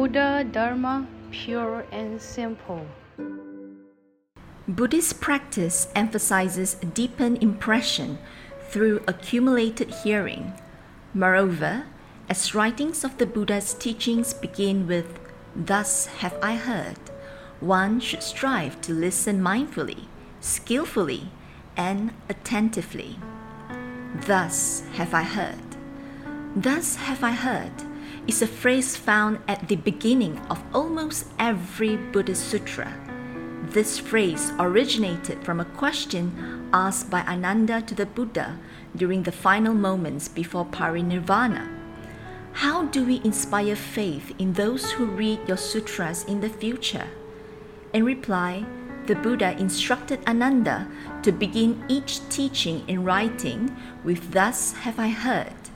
[0.00, 2.86] Buddha Dharma pure and simple.
[4.66, 8.16] Buddhist practice emphasizes deepened impression
[8.70, 10.54] through accumulated hearing.
[11.12, 11.84] Moreover,
[12.30, 15.20] as writings of the Buddha's teachings begin with,
[15.54, 16.96] Thus have I heard,
[17.60, 20.06] one should strive to listen mindfully,
[20.40, 21.28] skillfully,
[21.76, 23.18] and attentively.
[24.26, 25.76] Thus have I heard.
[26.56, 27.89] Thus have I heard
[28.26, 32.92] is a phrase found at the beginning of almost every Buddhist sutra.
[33.70, 38.58] This phrase originated from a question asked by Ananda to the Buddha
[38.96, 41.68] during the final moments before parinirvana.
[42.52, 47.06] How do we inspire faith in those who read your sutras in the future?
[47.92, 48.64] In reply,
[49.06, 50.86] the Buddha instructed Ananda
[51.22, 55.69] to begin each teaching in writing with Thus have I heard,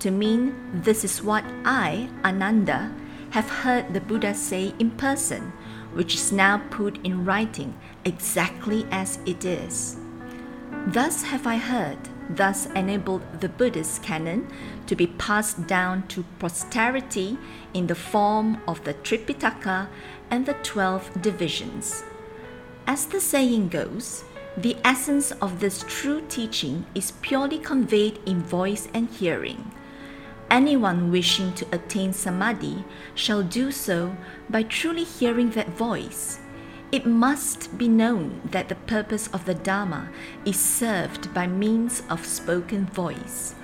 [0.00, 2.92] to mean this is what I, Ananda,
[3.30, 5.52] have heard the Buddha say in person,
[5.92, 9.96] which is now put in writing exactly as it is.
[10.86, 11.98] Thus have I heard,
[12.30, 14.48] thus enabled the Buddhist canon
[14.86, 17.38] to be passed down to posterity
[17.74, 19.88] in the form of the Tripitaka
[20.30, 22.02] and the twelve divisions.
[22.86, 24.24] As the saying goes,
[24.56, 29.70] the essence of this true teaching is purely conveyed in voice and hearing.
[30.50, 32.84] Anyone wishing to attain samadhi
[33.14, 34.16] shall do so
[34.48, 36.40] by truly hearing that voice.
[36.90, 40.08] It must be known that the purpose of the Dharma
[40.44, 43.54] is served by means of spoken voice.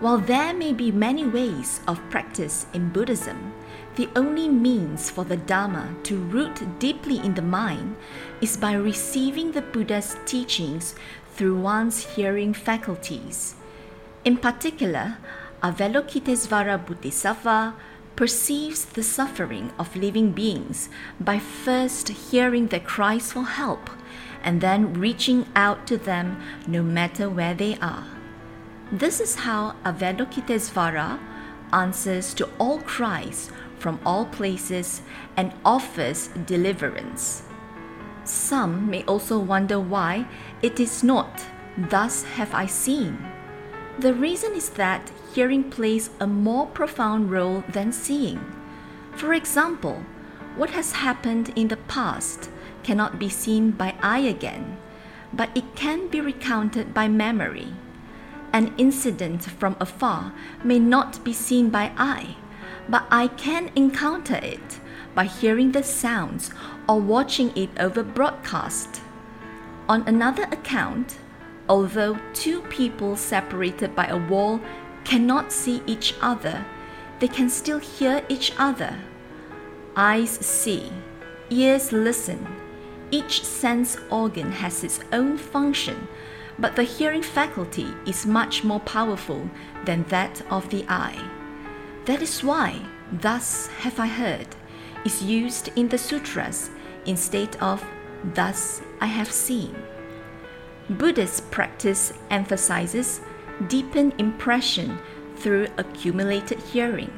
[0.00, 3.52] While there may be many ways of practice in Buddhism,
[3.96, 7.94] the only means for the Dharma to root deeply in the mind
[8.40, 10.94] is by receiving the Buddha's teachings
[11.34, 13.54] through one's hearing faculties.
[14.24, 15.18] In particular,
[15.62, 17.74] Avalokitesvara Bodhisattva
[18.16, 20.88] perceives the suffering of living beings
[21.20, 23.88] by first hearing their cries for help
[24.42, 28.04] and then reaching out to them no matter where they are.
[28.90, 31.20] This is how Avalokitesvara
[31.72, 35.02] answers to all cries from all places
[35.36, 37.44] and offers deliverance.
[38.24, 40.26] Some may also wonder why
[40.60, 41.42] it is not,
[41.76, 43.16] Thus have I seen.
[43.98, 48.40] The reason is that hearing plays a more profound role than seeing.
[49.16, 50.02] For example,
[50.56, 52.50] what has happened in the past
[52.82, 54.78] cannot be seen by eye again,
[55.32, 57.68] but it can be recounted by memory.
[58.52, 60.32] An incident from afar
[60.64, 62.36] may not be seen by eye,
[62.88, 64.80] but I can encounter it
[65.14, 66.50] by hearing the sounds
[66.88, 69.00] or watching it over broadcast.
[69.88, 71.18] On another account,
[71.68, 74.60] although two people separated by a wall
[75.04, 76.64] cannot see each other,
[77.18, 78.98] they can still hear each other.
[79.96, 80.90] Eyes see,
[81.50, 82.46] ears listen.
[83.10, 86.08] Each sense organ has its own function,
[86.58, 89.50] but the hearing faculty is much more powerful
[89.84, 91.22] than that of the eye.
[92.06, 92.80] That is why,
[93.12, 94.48] thus have I heard,
[95.04, 96.70] is used in the sutras
[97.06, 97.84] instead of
[98.34, 99.74] thus I have seen.
[100.92, 103.20] Buddhist practice emphasizes
[103.68, 104.98] deepen impression
[105.36, 107.12] through accumulated hearing.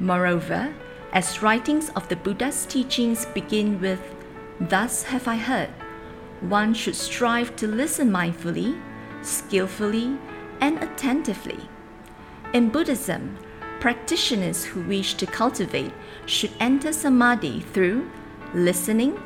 [0.00, 0.74] Moreover,
[1.12, 4.00] as writings of the Buddha's teachings begin with,
[4.60, 5.70] Thus have I heard,
[6.40, 8.80] one should strive to listen mindfully,
[9.22, 10.18] skillfully,
[10.60, 11.68] and attentively.
[12.52, 13.36] In Buddhism,
[13.80, 15.92] practitioners who wish to cultivate
[16.26, 18.10] should enter samadhi through
[18.54, 19.20] listening,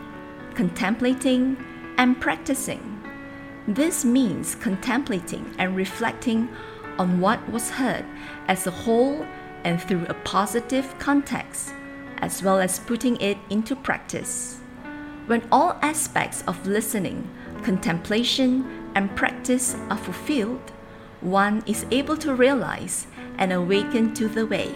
[0.55, 1.57] contemplating,
[1.99, 2.96] and practicing.
[3.69, 6.49] This means contemplating and reflecting
[6.99, 8.05] on what was heard
[8.47, 9.27] as a whole
[9.65, 11.73] and through a positive context,
[12.19, 14.61] as well as putting it into practice.
[15.27, 17.29] When all aspects of listening,
[17.65, 20.71] contemplation, and practice are fulfilled,
[21.21, 24.73] one is able to realize and awaken to the way.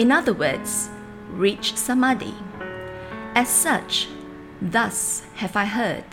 [0.00, 0.90] In other words,
[1.30, 2.34] reach samadhi.
[3.36, 4.08] As such,
[4.60, 6.04] thus have I heard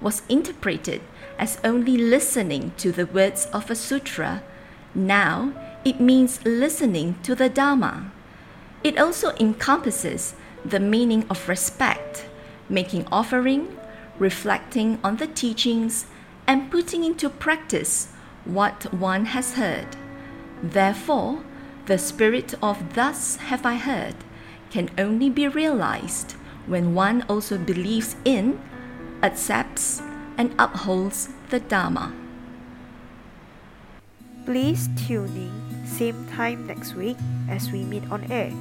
[0.00, 1.02] was interpreted
[1.38, 4.42] as only listening to the words of a sutra,
[4.94, 5.52] now
[5.84, 8.10] it means listening to the Dharma.
[8.82, 12.26] It also encompasses the meaning of respect,
[12.68, 13.76] making offering,
[14.18, 16.06] reflecting on the teachings,
[16.46, 18.08] and putting into practice
[18.44, 19.96] what one has heard.
[20.62, 21.44] Therefore,
[21.86, 24.14] the spirit of Thus have I heard
[24.70, 26.32] can only be realized
[26.66, 28.60] when one also believes in,
[29.22, 30.02] accepts,
[30.38, 32.14] and upholds the Dharma.
[34.46, 37.16] Please tune in same time next week
[37.50, 38.52] as we meet on air.